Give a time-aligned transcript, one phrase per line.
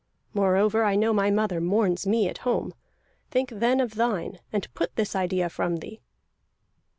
[0.33, 2.73] Moreover, I know my mother mourns me at home.
[3.29, 6.01] Think then of thine, and put this idea from thee!"